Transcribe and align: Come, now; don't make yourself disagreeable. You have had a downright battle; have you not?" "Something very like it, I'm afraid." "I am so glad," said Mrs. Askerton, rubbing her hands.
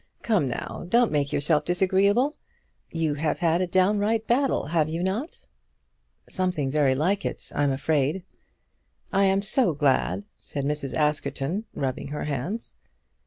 Come, 0.23 0.47
now; 0.47 0.87
don't 0.89 1.11
make 1.11 1.31
yourself 1.31 1.63
disagreeable. 1.63 2.35
You 2.91 3.13
have 3.13 3.37
had 3.37 3.61
a 3.61 3.67
downright 3.67 4.25
battle; 4.25 4.65
have 4.69 4.89
you 4.89 5.03
not?" 5.03 5.45
"Something 6.27 6.71
very 6.71 6.95
like 6.95 7.23
it, 7.23 7.51
I'm 7.53 7.71
afraid." 7.71 8.23
"I 9.13 9.25
am 9.25 9.43
so 9.43 9.75
glad," 9.75 10.23
said 10.39 10.65
Mrs. 10.65 10.95
Askerton, 10.95 11.65
rubbing 11.75 12.07
her 12.07 12.23
hands. 12.23 12.73